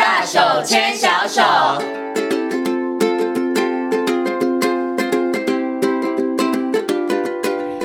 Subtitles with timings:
[0.00, 2.03] 大手牵小手。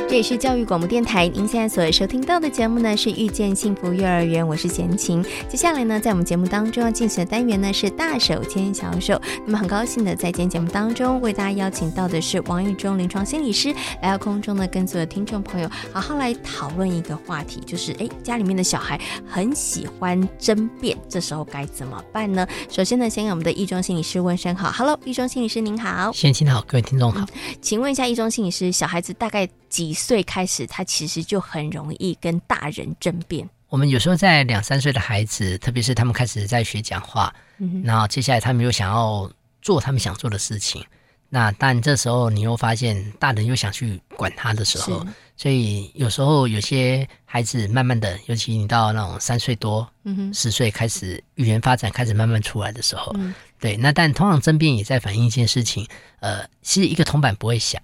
[0.09, 5.23] 这里是教育广播电台，您现在所收听到的节目呢是《遇见幸福幼儿园》，我是贤琴。
[5.47, 9.21] 接下来呢，在我们节目当中要进行的单元呢是“大手牵小手”。
[9.45, 22.47] 那么很高兴的在今天节目当中为大家邀请到的是王玉中临床心理师来到空中呢，跟所有听众朋友好好来讨论一个话题，就是哎，家里面的小孩很喜欢争辩，这时候该怎么办呢？
[22.67, 27.27] 首先呢，先给我们的意中心理师问声好，Hello，意中心理师您好，贤琴好，各位听众好，嗯，
[27.61, 33.47] 请问一下意中心理师，小孩子大概几岁开始，他其实就很容易跟大人争辩。
[33.69, 40.83] 我们有时候在两三岁的孩子，特别是他们开始在学讲话，嗯，然后接下来他们又想要做他们想做的事情，
[41.29, 45.05] 那但这时候你又发现大人又想去管他的时候，
[45.37, 55.87] 所以有时候有些孩子慢慢的，尤其你到那种三岁多、嗯、十岁开始语言发展开始慢慢出来的时候，嗯、对，那但通常争辩也在反映一件事情，
[56.21, 57.79] 呃，其实一个铜板不会响。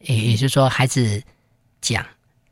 [0.00, 1.22] 也也就是说，孩子
[1.80, 2.04] 讲，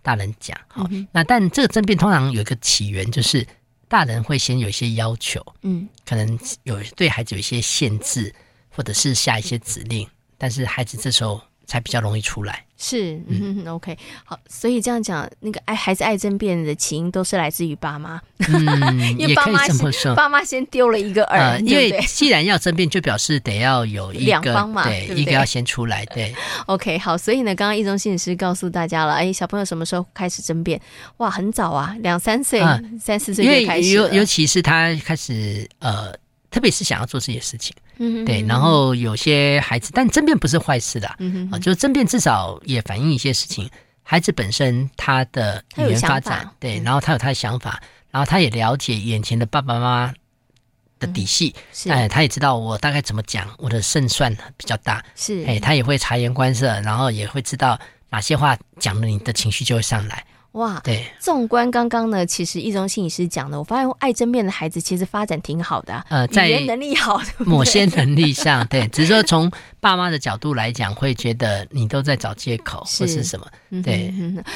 [0.02, 3.46] 大人讲，好、嗯，那但这个争辩通常有一个起源，就是
[3.88, 8.34] 大人会先有一些要求，嗯，可能有对孩子有一些限制，
[8.68, 12.64] 或者是下一些指令，但是孩子这时候才比较容易出来。
[12.80, 26.32] 是，嗯，OK，好，所以这样讲，那个爱孩子爱争辩的起因都是来自于爸妈，嗯， 因为爸妈先，爸妈先丢了一个饵、呃，因为既然要争辩，就表示得要有一个两方嘛，对，对对，一个要先出来，对
[26.66, 30.80] ，OK，好，所以呢，刚刚易中心理师告诉大家了，哎，小朋友什么时候开始争辩？
[31.16, 36.14] 哇，很早啊，两三岁、嗯、三四岁就开始，尤尤其是他开始呃。
[36.50, 43.68] 特别是想要做这些事情，嗯，对，然后有些孩子，但争辩不是坏事的，嗯啊，就是争辩至少也反映一些事情。
[44.02, 50.14] 孩子本身他的语言发展，对，然后他有他的想法，然后他也了解眼前的爸爸妈妈
[50.98, 57.78] 的底细，是，哎，他也知道我大概怎么讲，我的胜算比较大，是，哎，他也会察言观色，然后也会知道
[58.08, 60.24] 哪些话讲了，你的情绪就会上来。
[60.52, 73.46] 哇，对，纵观刚刚呢，其实易中心理师讲的，我发现爱争辩的孩子其实发展挺好的，啊，呃，在语言能力好，某些能力上，对， 只是说从爸妈的角度来讲，会觉得你都在找借口或是什么，
[73.82, 74.12] 对，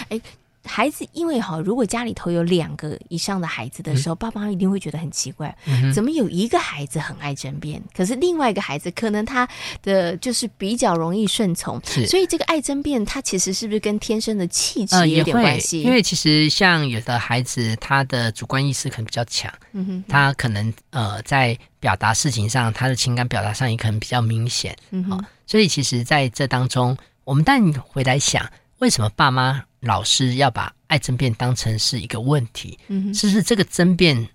[0.09, 0.21] 哎。
[0.65, 9.49] 孩子因为哈，如果家里头有两个以上的孩子的时候，嗯、爸爸妈妈一定会觉得很奇怪，嗯，怎么有一个孩子很爱争辩，可是另外一个孩子可能他
[9.83, 15.83] 的就是比较容易顺从，所以这个爱争辩，他其实是不是跟天生的气质有点关系？
[15.83, 28.49] 呃、因为其实像有的孩子，他的主观意识可能比较强，嗯哼，他可能呃在表达事情上，他的情感表达上也可能比较明显，嗯哼，所以其实在这当中，我们但回来想，
[28.83, 29.63] 为什么爸妈？
[29.83, 34.29] 老师要把爱争辩当成是一个问题，嗯，是不是这个争辩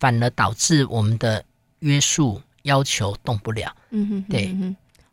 [0.00, 1.44] 反而导致我们的
[1.78, 3.72] 约束要求动不了？
[3.90, 4.56] 嗯哼，对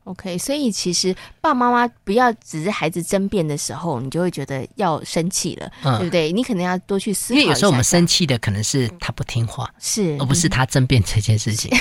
[0.05, 6.31] ，OK，所以其实爸爸妈妈不要只是孩子争辩的时候，你就会觉得要生气了，嗯，对不对？
[6.31, 7.39] 你可能要多去思考。
[7.39, 11.71] 因为有时候我们生气的可能是他不听话，是，而不是他争辩这件事情，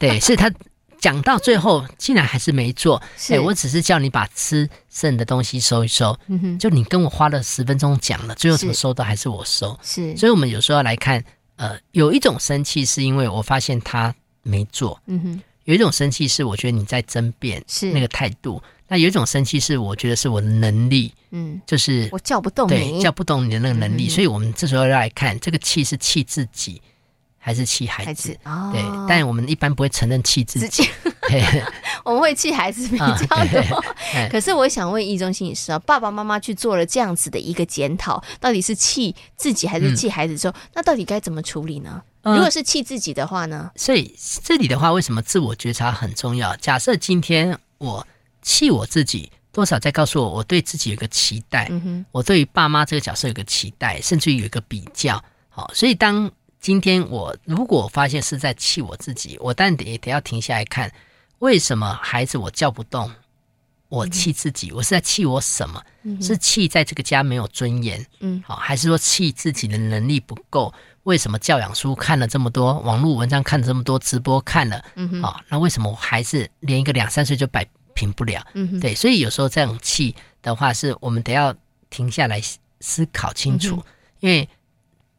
[0.00, 0.52] 对，是他。
[1.00, 2.96] 讲到最后，竟然还是没做。
[3.30, 6.18] 哎、欸，我只是叫你把吃剩的东西收一收。
[6.26, 9.78] 嗯哼，就你跟我花了十分钟讲了，最后怎么收的还是我收。
[9.82, 11.24] 是，所以我们有时候要来看，
[11.56, 15.00] 呃，有一种生气是因为我发现他没做。
[15.06, 18.62] 嗯哼，有一种生气是我觉得你在争辩，是那个态度。
[18.90, 21.12] 那有一种生气是我觉得是我的能力。
[21.30, 24.06] 嗯，就是我叫不动你，对，叫不动你的那个能力。
[24.06, 26.80] 嗯、所以我们这时候要来看，这个气是气自己。
[27.48, 30.90] 还是气孩子，哦、对，但我们一般不会承认气自己，自己
[32.04, 33.78] 我们会气孩子比较多。
[33.78, 33.84] 哦、
[34.30, 42.02] 可是我想问易中心理师啊，爸爸妈妈去做了这样子的一个检讨，到底是气自己还是气孩子之后，嗯、那到底该怎么处理呢？
[42.24, 43.70] 嗯、如果是气自己的话呢？
[43.76, 46.54] 所以这里的话，为什么自我觉察很重要？
[46.56, 48.06] 假设今天我
[48.42, 55.24] 气我自己，多少在告诉我，我对自己有个期待，嗯，我对于爸妈这个角色有个期待，甚至于有一个比较。
[55.50, 56.30] 好，所以当
[56.68, 60.92] 今天我如果发现是在气我自己，我当然得得要停下来看，
[61.38, 63.10] 为什么孩子我叫不动，
[63.88, 65.82] 我气自己，我是在气我什么？
[66.20, 70.70] 是气在这个家没有尊严，嗯，好，还是说气自己的能力不够？
[71.04, 78.46] 为什么教养书看了这么多，网络文章看了这么多，直播看了，嗯，好，那为什么我还是连一个两三岁就摆平不了？
[78.52, 81.54] 嗯，对，所以有时候这种气的话，是我们得要
[81.88, 82.38] 停下来
[82.80, 83.82] 思考清楚，
[84.20, 84.46] 因为。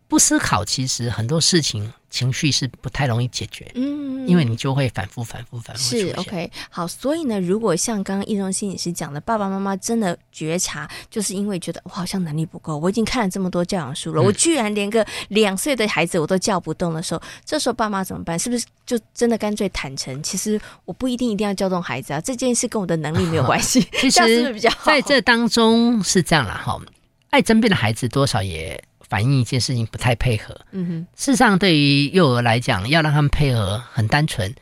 [0.10, 5.82] 不思考，其实很多事情情绪是不太容易解决，嗯，因为你就会反复、反复、反复。
[5.96, 18.40] 是 OK，好，所以呢，如果像刚刚易中心理师讲的，爸爸妈妈真的觉察，就是因为觉得我好像能力不够，我已经看了这么多教养书了，嗯、我居然连个两岁的孩子我都叫不动的时候，这时候爸妈怎么办？
[18.40, 20.24] 是不是就真的干脆坦诚？
[20.24, 23.88] 其实我不一定一定要叫动孩子啊，这件事跟我的能力没有关系。
[24.02, 26.82] 其实在这当中是这样啦，哈，
[27.30, 28.84] 爱争辩的孩子多少也。
[29.10, 30.56] 反映一件事情不太配合。
[30.72, 34.54] 嗯哼，事实上，对于幼儿来讲，要让他们配合，很单纯，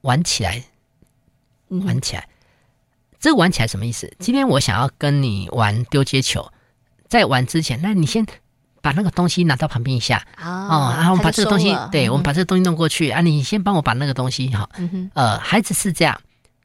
[0.00, 0.64] 玩起来，
[1.68, 2.22] 玩起来。
[2.22, 2.32] 嗯、
[3.20, 4.10] 这个玩起来什么意思？
[4.18, 6.50] 今天我想要跟你玩丢接球，
[7.08, 8.26] 在玩之前，那你先
[8.80, 14.70] 把那个东西拿到旁边一下哦，哦，然后我们把这个东西，对，我们把这个东西弄过去啊，你先帮我把那个东西好。
[14.78, 16.20] 嗯哼，呃，孩子是这样。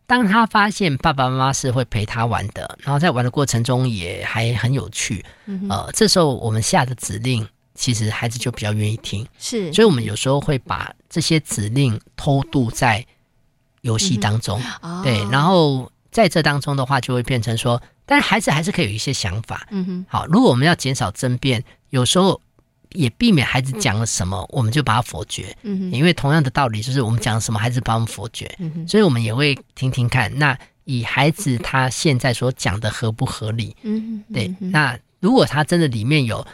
[0.10, 9.24] 当他发现爸爸妈妈是会陪他玩的，然后在玩的过程中也还很有趣，嗯、呃，这时候我们下的指令，其实孩子就比较愿意听。
[9.38, 13.06] 是，所以我们有时候会把这些指令偷渡在
[13.82, 19.68] 游戏当中，嗯、对，然后在这当中的话，就会变成说，但是孩子还是可以有一些想法。
[19.70, 22.42] 嗯哼，好，如果我们要减少争辩，有时候。
[22.94, 25.56] 也避免孩子讲了什么，我们就把他否决。
[25.64, 28.54] 嗯，因为同样的道理，就是我们讲了什么，孩子把我们否决。
[28.60, 33.76] 嗯，所以我们也会听听看，那以孩子他现在所讲的合不合理？
[33.84, 34.54] 嗯，对。
[34.60, 36.46] 那如果他真的里面有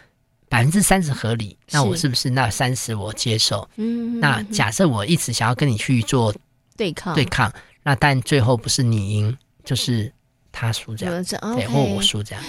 [0.49, 3.67] 百分之三十合理，那我是不是那三十我接受？
[3.77, 6.33] 嗯，那假设我一直想要跟你去做
[6.75, 7.51] 对抗，对抗，
[7.83, 10.11] 那但最后不是你赢，就是
[10.51, 11.23] 他输这样，
[11.55, 12.43] 对，或我输这样。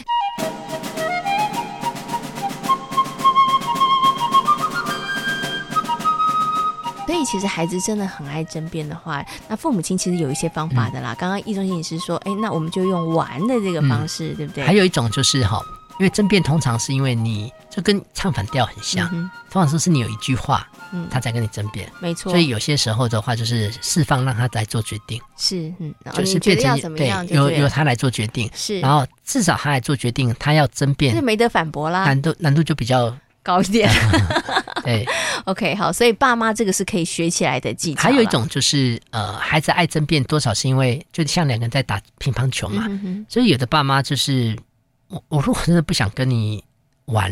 [7.07, 11.15] 所以其实孩子真的很爱争辩的话，那父母亲其实有一些方法的啦。
[11.19, 14.65] 刚刚易中心理师说，哎，那我们就用玩的这个方式，嗯、对不对？
[14.65, 15.63] 还有一种就是哈，
[16.01, 22.31] 因为争辩通常是因为你就跟唱反调很像，嗯、通常说是你有一句话，嗯，他在跟你争辩，没错。
[22.33, 28.81] 所以有些时候的话，就是释放让他来做决定，是，嗯，就是变成对，由由他来做决定，是。
[28.81, 33.17] 然后至少他来做决定，他要争辩，是没得反驳啦，难度难度就比较。
[33.47, 33.89] 高一点，
[34.83, 35.07] 对
[35.45, 38.03] ，OK，好，所以爸妈这个是可以学起来的技巧。
[38.03, 44.59] 还有一种就是，呃，孩子爱争辩，多少是因为就像两个人在打乒乓球嘛，嗯、哼所以有的爸妈就是，
[45.07, 46.65] 我 我如果真的不想跟你
[47.05, 47.31] 玩，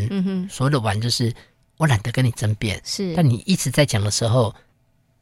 [0.49, 1.35] 所谓的玩就是
[1.79, 4.55] 我懒得跟你争辩，是，但你一直在讲的时候，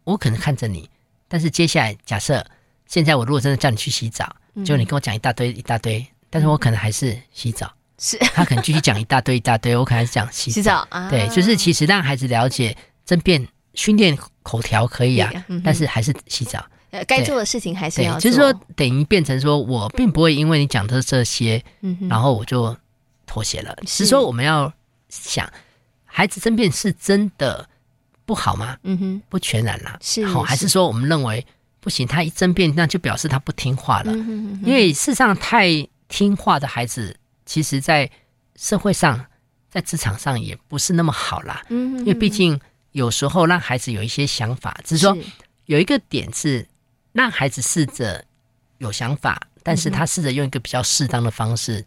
[0.05, 0.91] 我可能看着你，
[1.27, 2.44] 但是接下来假设
[2.87, 7.73] 现在我如果真的叫你去洗澡，就你跟我讲一大堆一大堆，但是我可能还是洗澡。
[8.04, 12.76] 是， 他可能继续讲一大堆一大堆，我可能讲洗澡，洗澡啊，对，就是其实让孩子了解
[13.06, 22.76] 争辩训练口条可以啊，嗯、但是还是洗澡，呃，该做的事情还是要做，就是说等于变成说我并不会因为你讲的这些，嗯、然后我就
[23.25, 23.72] 妥协了。
[23.87, 24.72] 是，是说我们要
[25.08, 25.48] 想，
[26.05, 27.69] 孩子争辩是真的
[28.26, 28.76] 不好吗？
[28.82, 31.46] 嗯哼，不全然啦，是好，还是说我们认为
[31.78, 34.62] 不行，他一争辩那就表示他不听话了，嗯、哼哼。
[34.64, 35.69] 因为事实上太
[36.08, 37.16] 听话的孩子。
[37.52, 38.10] 其实，在
[38.56, 39.26] 社会上，
[39.69, 41.62] 在职场上也不是那么好啦。
[41.69, 42.58] 嗯，因为毕竟
[42.93, 45.14] 有时候让孩子有一些想法，只是说
[45.66, 46.66] 有一个点是
[47.12, 48.25] 让孩子试着
[48.78, 51.84] 有想法，但是他试着用一个比较适当的方式。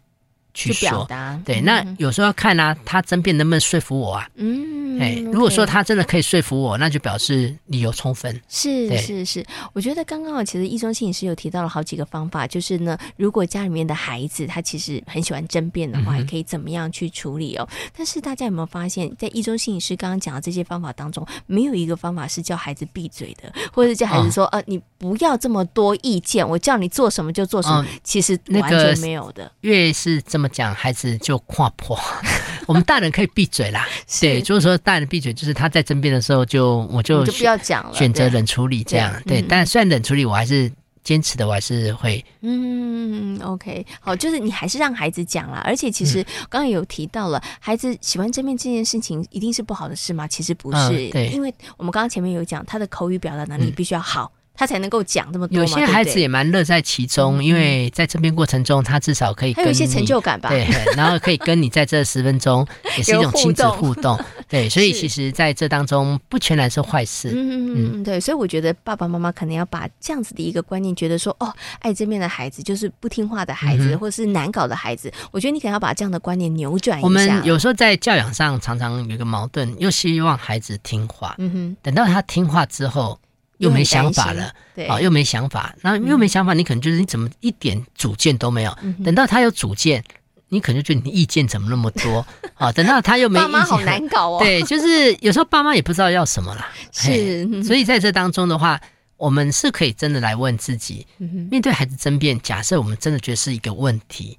[0.56, 4.26] 去表达对，那有时候要看啊，他争辩能不能说服我啊？
[4.36, 8.40] 嗯，哎，如果说他真的可以说服我，那就表示理由充分。
[8.48, 9.44] 是是是，
[9.74, 17.68] 我觉得刚刚其实易中心理师有提到了好几个方法，就是呢，如果家里面的孩子他其实很喜欢争辩的话，也可以怎么样去处理哦。
[17.94, 29.52] 但是大家有没有发现，在易中心理师刚刚讲的这些方法当中，没有一个方法是叫孩子闭嘴的，或者是叫孩子说，呃，你不要这么多意见，我叫你做什么就做什么，其实完全没有的。
[29.60, 30.45] 越是这么。
[30.48, 31.98] 讲孩子就跨破，
[32.66, 33.86] 我们大人可以闭嘴啦。
[34.20, 39.12] 对，就是说大人闭嘴，就是他在争辩的时候就我就就不要讲了，选择冷处理这样。
[39.24, 40.70] 对，对，但虽然冷处理，我还是
[41.02, 42.24] 坚持的，我还是会。
[42.40, 45.62] 嗯，OK，好，就是你还是让孩子讲啦。
[45.64, 50.26] 而且其实刚刚有提到了，孩子喜欢争辩这件事情一定是不好的事吗？
[50.26, 54.32] 其实不是，嗯、对，因为我们刚刚前面有讲，他的口语表达能力必须要好。
[54.56, 55.58] 嗯他才能够讲这么多。
[55.58, 60.48] 有些孩子也蛮乐在其中，因为在这边过程中，他至少可以还有一些成就感吧。
[60.48, 64.18] 对，然后可以跟你在这十分钟 也是一种亲子互动。
[64.48, 67.30] 对，所以其实在这当中不全然是坏事。
[67.34, 75.12] 嗯嗯嗯，对，所以我觉得爸爸妈妈可能要把这样子的一个观念，觉得说哦，爱这边的孩子就是不听话的孩子，或是难搞的孩子。
[75.30, 77.06] 我觉得你可能要把这样的观念扭转一下。
[77.06, 81.34] 我们有时候在教养上常常有一个矛盾，又希望孩子听话。
[81.38, 83.18] 嗯哼，等到他听话之后。
[83.58, 88.76] 又没想法了，对，啊，又没想法，然后又没想法，你可能就是你怎么一点主见都没有。
[89.04, 90.04] 等到他有主见，
[90.48, 92.70] 你可能就觉得你的意见怎么那么多啊？
[92.74, 94.38] 等到他又没意见，爸妈好 难搞哦。
[94.40, 96.68] 对，就是有时候爸妈也不知道要什么啦。
[96.92, 98.80] 是，所以在这当中的话，
[99.16, 101.06] 我们是可以真的来问自己：
[101.50, 104.38] 面对孩子争辩，假设我们真的觉得是一个问题，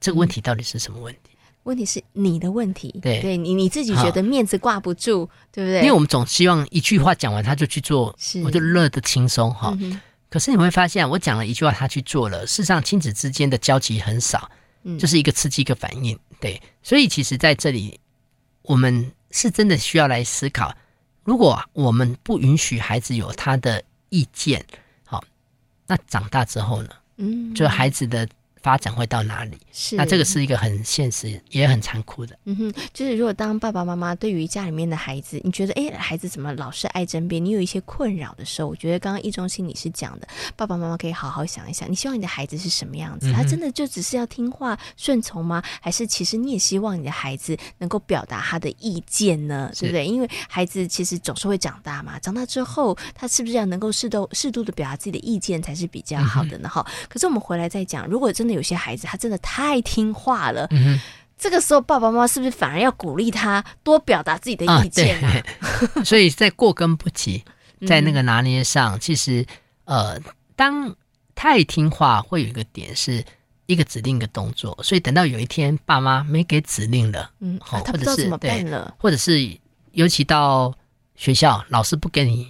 [0.00, 1.29] 这个问题到底是什么问题？
[1.64, 2.98] 问题是你的问题。
[3.02, 5.80] 对，对你你自己觉得面子挂不住，对不对？
[5.80, 9.76] 因为我们总希望一句话讲完他就去做，我就乐得轻松哈。
[10.28, 14.50] 可是你会发现，我讲了一句话，他去做了，事实上亲子之间的交集很少。
[14.84, 18.00] 嗯，就是一个刺激，一个反应，对，所以其实在这里，
[18.62, 20.74] 我们是真的需要来思考，
[21.24, 24.64] 如果我们不允许孩子有他的意见，
[25.04, 25.22] 好，
[25.86, 26.88] 那长大之后呢？
[27.18, 28.26] 嗯，就孩子的。
[28.62, 29.56] 发展会到哪里？
[29.72, 32.38] 是，那这个是一个很现实也很残酷的。
[32.44, 37.42] 嗯哼，就是如果当爸爸妈妈对于家里面的孩子，你觉得哎，孩子怎么老是爱争辩？
[37.42, 43.32] 你有一些困扰的时候，我觉得刚刚易中心理是讲的，爸爸妈妈可以好好想一想，你希望你的孩子是什么样子？
[43.32, 45.62] 他真的就只是要听话顺从吗？
[45.80, 49.70] 还是其实你也希望你的孩子能够表达他的意见呢？
[49.78, 50.06] 对不对？
[50.06, 56.68] 因为孩子其实总是会长大嘛，长大之后他是不是要能够适度适度的表达自己的意见才是比较好的呢？
[56.68, 58.49] 哈、嗯，可是我们回来再讲，如果真的。
[58.52, 61.00] 有些孩子他真的太听话了，嗯、
[61.38, 65.18] 这个时候爸爸妈妈是不是反而要鼓励他多表达自己的意见
[66.04, 67.42] 所以在过跟不及，
[67.86, 69.46] 在那个拿捏上，嗯、其实
[69.84, 70.20] 呃，
[70.54, 70.94] 当
[71.34, 73.24] 太听话会有一个点是
[73.66, 79.58] 一个指令一个动作，所以等到有一天爸妈没给指令了，嗯，好、啊，他不知道怎么办了，或者是
[79.92, 80.74] 尤其到
[81.16, 82.46] 学校老师不给你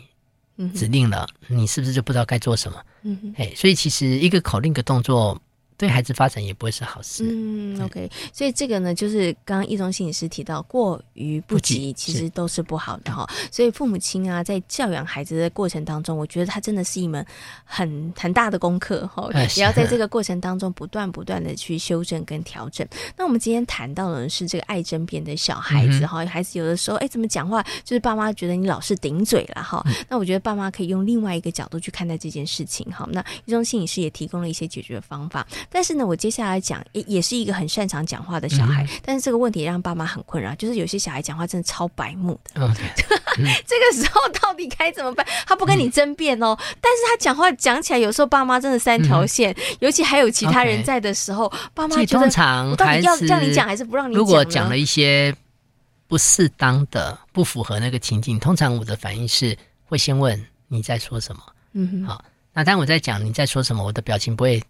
[0.75, 2.83] 指令了，嗯、你是不是就不知道该做什么？
[3.03, 5.41] 嗯哼，哎，所以其实一个口令一个动作。
[5.81, 7.25] 对孩子发展也不会是好事。
[7.27, 13.27] 嗯，OK，所以这个呢，就是刚刚易中心理师提到，过于不及，其实都是不好的哈。
[13.51, 17.25] 所以父母亲啊，在教养孩子的过程当中，我觉得他真的是一门
[17.65, 19.27] 很很大的功课哈。
[19.57, 22.87] 也要在这个过程当中不断不断的去修正跟调整。
[23.17, 29.83] 那我们今天谈到的是这个爱争辩的小孩子哈，孩子有的时候哎，怎么讲话，就是爸妈觉得你老是顶嘴了哈。
[30.11, 33.09] 那我觉得爸妈可以用另外一个角度去看待这件事情哈。
[33.11, 35.47] 那易中心理师也提供了一些解决的方法。
[35.73, 42.55] 但是呢，我接下来讲也也是一个很擅长讲话的小孩，嗯、但是这个问题让爸妈很困扰，就是有些小孩讲话真的超白目的。
[43.65, 45.25] 这个时候到底该怎么办？
[45.47, 54.19] 他不跟你争辩哦，嗯、但是他讲话讲起来，有时候爸妈真的三条线，嗯、尤其还有其他人在的时候爸妈觉得通常到底要让你讲还是不让你讲？
[54.19, 55.33] 如果讲了一些
[56.09, 61.43] 不适当的、不符合那个情境，通常我的反应是会先问你在说什么。
[61.75, 64.61] 嗯哼，好，那当我在讲你在说什么，我的表情不会。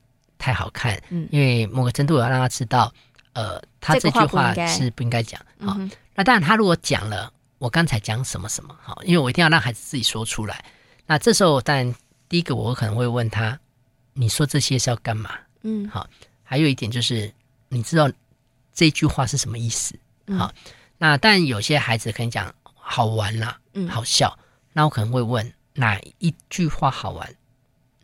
[0.41, 2.93] 太好看，嗯，因为某个程度我要让他知道，
[3.35, 5.41] 呃，他这句话是不应该讲。
[5.61, 5.77] 好，
[6.15, 10.65] 那当然他如果讲了，我刚才讲什么什么，好，因为我一定要让孩子自己说出来。
[11.07, 11.95] 那这时候，当然
[12.29, 13.59] 第一个我可能会问他，
[14.15, 15.31] 你说这些是要干嘛？
[15.63, 16.09] 嗯，好，
[16.43, 17.31] 还有一点就是，
[17.69, 18.11] 你知道
[18.73, 19.95] 这句话是什么意思？
[20.39, 20.51] 好，
[20.97, 24.39] 那但有些孩子可能讲好玩啦，嗯，好笑，
[24.73, 27.35] 那我可能会问哪一句话好玩？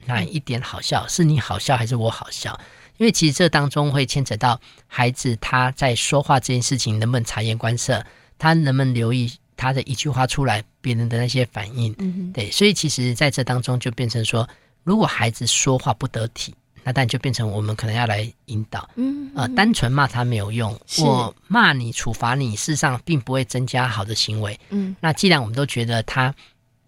[0.06, 2.58] 那一点好笑，是你好笑还是我好笑？
[2.98, 8.02] 因为其实这当中会牵扯到孩子他在说话这件事情能不能察言观色，
[8.38, 11.94] 他能不能留意他的一句话出来别人的那些反应。
[11.98, 14.48] 嗯，对，所以其实在这当中就变成说，
[14.82, 18.88] 如果孩子说话不得体，那但就变成我们可能要来引导。
[18.94, 24.58] 嗯，呃，单纯骂他没有用，我骂你处罚你，事实上并不会增加好的行为。
[24.70, 26.34] 嗯，那既然我们都觉得他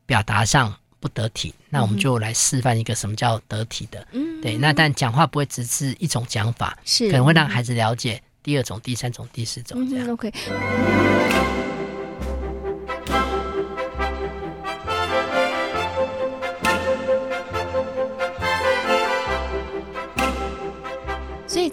[0.06, 0.74] 表达上。
[1.00, 4.06] 不得体，那我们就来示范一个什么叫得体的。
[4.12, 10.06] 嗯，对，那但讲话不会只是一种讲法，是可能会让孩子了解第二种、第三种、第四种这样。
[10.06, 10.32] 嗯，OK。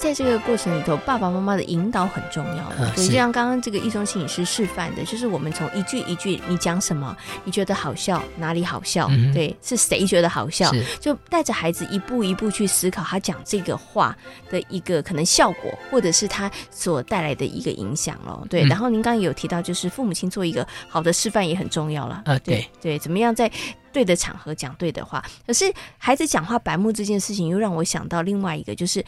[0.05, 2.91] 在这个过程里头，爸爸妈妈的引导很重要的。
[2.95, 9.07] 对，就像刚刚这个一中心理师示范的，就是我们从一句一句，你讲什么，你觉得好笑，哪里好笑？
[9.09, 10.71] 嗯、对，是谁觉得好笑？
[10.99, 14.15] 就带着孩子一步一步去思考他讲这个话
[14.51, 18.45] 的一个可能效果，或者是他所带来的一个影响咯。
[18.47, 22.21] 对，嗯、然后您刚刚有提到，就是父母亲做一个好的示范也很重要了。
[22.25, 23.51] 呃，对对，对，怎么样在
[23.91, 25.25] 对的场合讲对的话？
[25.47, 29.03] 可是孩子讲话白目这件事情，又让我想到另外一个，就是。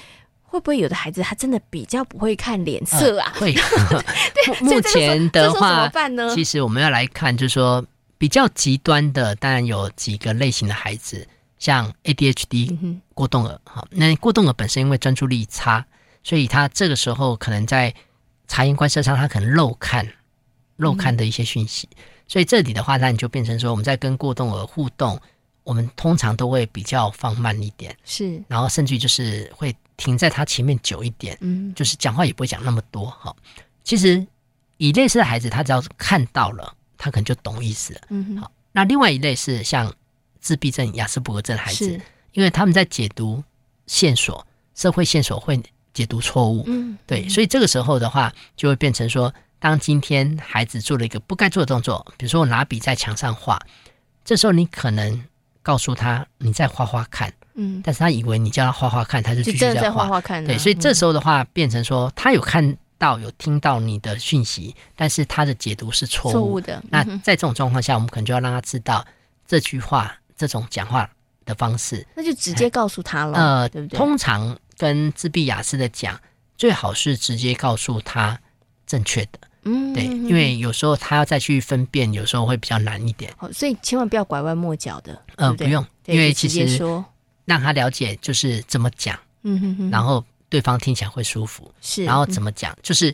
[0.50, 3.32] 会不会有的孩子他真的比较不会看脸色啊？
[3.36, 3.54] 呃、会。
[4.34, 6.34] 对， 目前的话，怎么办呢？
[6.34, 7.86] 其实我们要来看，就是说
[8.18, 11.28] 比较极端的，当然有几个类型的孩子，
[11.60, 13.60] 像 ADHD 过动儿。
[13.66, 15.86] 好、那过动儿本身因为专注力差，
[16.24, 17.94] 所以他这个时候可能在
[18.48, 20.08] 察言观色上，他可能漏看
[20.78, 21.90] 漏看的一些讯息。
[21.92, 25.20] 嗯、所以这里的话，那你就变成说，我们在跟过动儿互动，
[25.66, 29.76] 我们通常都会比较放慢一点，是，然后甚至就是会。
[29.98, 33.36] 停在他前面久一点，嗯，就是讲话也不会讲那么多哈。
[33.84, 34.26] 其实
[34.78, 38.02] 以类似的孩子，他只要看到了，他可能就懂意思了。
[38.10, 38.52] 嗯，好。
[38.72, 39.92] 那另外一类是像
[40.40, 42.00] 自闭症、亚斯伯格症的孩子，
[42.34, 43.44] 因为他们在解读
[43.88, 45.60] 线索、社会线索会
[45.94, 53.60] 解读错误，嗯，对，所以这个时候的话，就会变成说，当今天孩子做了一个不该做的动作，比如说我拿笔在墙上画，
[54.24, 55.26] 这时候你可能
[55.64, 66.82] 告诉他你再画画看，嗯，但是他以为你叫他画画看，他就继续在画画看，对，所以这时候的话，变成说他有看到有听到你的讯息，但是他的解读是错误的。
[66.90, 69.06] 那在这种状况下，我们可能就要让他知道
[69.46, 71.10] 这句话这种讲话
[71.46, 73.98] 的方式，那就直接告诉他了，呃，对不对？
[73.98, 74.58] 通常。
[74.80, 76.22] 跟自闭雅思的讲，
[76.56, 78.40] 最好是直接告诉他
[78.86, 83.34] 正确的，嗯，对，因为有时候他要再去分辨，有时候会比较难一点。
[83.38, 87.04] 好，所以千万不要拐弯抹角的，呃，对对不用，因为其实说
[87.48, 93.12] 让他了解就是怎么讲，嗯哼哼，然后对方听起来会舒服，是，然后怎么讲，就是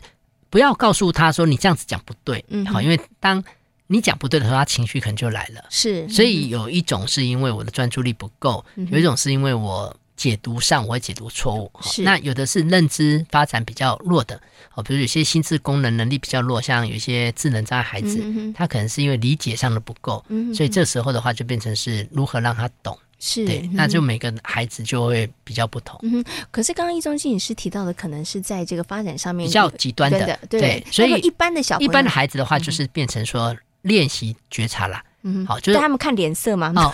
[0.50, 3.42] 不要告诉他说你这样子讲不对，嗯，好，因为当
[3.86, 9.96] 你讲不对的时候，他情绪可能就来了，是，所以有一种是因为我的专注力不够，有一种是因为我。
[10.16, 12.02] 解读上我会解读错误，是。
[12.02, 14.40] 那有的是认知发展比较弱的，
[14.74, 25.98] 哦，比如有些心智功能能力比较弱，像有些智能障碍孩子，嗯、他可能是因为理解上的不够，嗯、所以这时候的话就变成是如何让他懂，是那就每个孩子就会比较不同。
[26.02, 36.92] 嗯，可是刚刚一中心理师提到的，可能是在这个发展上面比较极端的，对，对所以一般的小一般的孩子的话，就是变成说练习觉察啦，嗯，好，就是他们看脸色嘛，哦，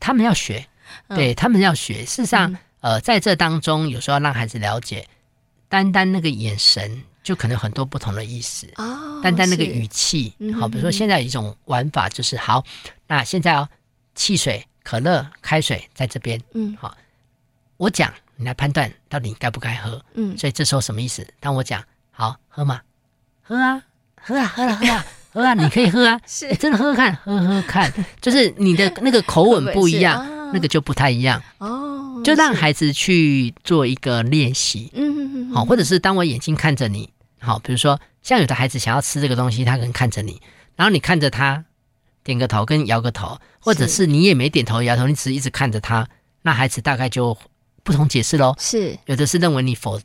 [0.00, 0.66] 他们要学，
[1.14, 2.50] 对他们要学，事实上。
[2.52, 5.04] 嗯呃，在这当中，有时候要让孩子了解，
[5.68, 8.68] 单单那个眼神就可能很多不同的意思。
[8.76, 12.64] 哦，单单那个语气，是好，比如说现在有一种玩法就是，好，
[13.08, 13.68] 那现在哦，
[14.14, 16.96] 汽水、可乐、开水在这边，嗯，好，
[17.76, 20.02] 我讲，你来判断到底该不该喝。
[20.14, 21.26] 嗯，所以这时候什么意思？
[21.40, 22.80] 当我讲，好，喝吗？
[23.42, 23.82] 喝啊，
[24.18, 27.92] 喝啊，喝啊，喝啊，喝啊，你可以喝啊， 是，真的喝喝看，喝喝看，
[28.22, 31.42] 就是你的那个口吻不一样， 啊、那个就不太一样。
[31.58, 32.22] 哦。
[32.24, 40.40] 就让孩子去做一个练习，嗯嗯嗯，好，或者是当我眼睛看着你，好，比如说像有的孩子想要吃这个东西，他可能看着你，
[40.76, 41.66] 然后你看着他，
[42.28, 44.06] 点个头跟摇个头，或者是。
[44.06, 46.06] 你也没点头摇头，你只是一直看着他，
[46.42, 47.34] 那孩子大概就
[47.82, 48.54] 不同解释喽。
[48.58, 49.98] 是，有的是认为你否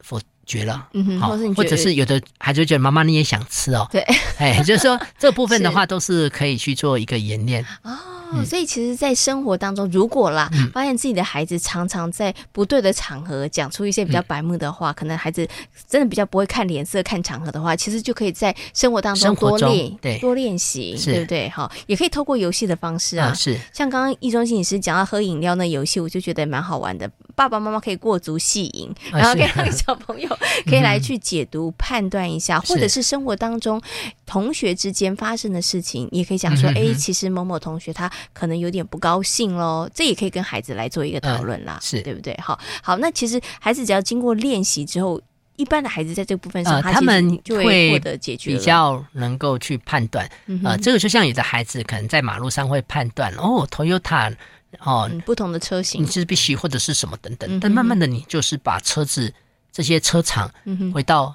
[0.00, 4.00] 否决了，嗯哼，好，或者是有的孩子觉得妈妈你也想吃哦，对，
[4.38, 7.64] 哎，就是说这部分的话 都是可以去做一个演练。
[7.82, 8.19] 啊。
[8.32, 15.46] 哦，所以其实，在生活当中，如果啦，发现自己的孩子常常在不对的场合讲出一些比较白目的话，可能孩子
[15.88, 21.48] 真的比较不会看脸色、看场合的话，其实就可以在生活当中多练，对，多练习，对不对？
[21.48, 23.58] 哈，也可以透过游戏的方式啊，是。
[23.72, 27.10] 像刚刚易中心理师讲到喝饮料那游戏，我就觉得蛮好玩的。
[27.34, 30.28] 爸爸妈妈可以过足戏瘾，然后可以让小朋友
[30.68, 33.80] 可以来去解读、判断一下，或者是生活当中
[34.26, 38.10] 同学之间发生的事情，也可以讲说，哎，其实某某同学他。
[38.32, 42.38] 可能有点不高兴喽，这也可以跟孩子来做一个讨论啦，嗯、是对不对？
[42.42, 45.20] 好，好，那其实孩子只要经过练习之后，
[45.56, 50.30] 一般的孩子在这个部分上，他们就会获得解决，比较能够去判断。
[50.64, 54.34] 呃，这个就像有的孩子可能在马路上会判断哦，Toyota
[54.78, 59.32] 哦、嗯，不同的车型，你是必须或者是什么等等，嗯、但慢慢的你就是把车子
[59.72, 60.50] 这些车厂
[60.94, 61.34] 回到。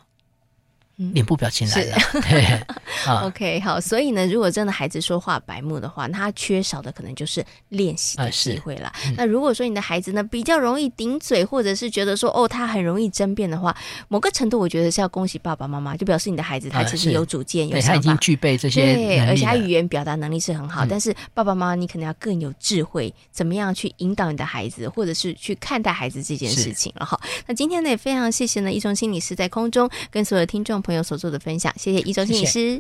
[0.98, 2.62] 脸部表情来了，对，
[3.24, 8.92] OK，好，所以呢，如果真的孩子说话白目的话，那他缺少的可能就是练习的机会了。
[9.06, 13.76] 嗯、那如果说你的孩子呢比较容易顶嘴，或者是觉得说哦他很容易争辩的话，
[14.08, 20.86] 某个程度我觉得是要恭喜爸爸妈妈，就表示你的孩子他其实有主见，有想法，他已经具备这些，对，而且他语言表达能力是很好。
[20.86, 27.20] 嗯、但是爸爸妈妈你可能要更有智慧，怎么样去引导你的孩子，或者是去看待孩子这件事情了哈。
[27.48, 32.80] 那今天呢也非常谢谢呢一中心理师在空中跟所有的听众朋友所做的分享，谢谢一周心理师。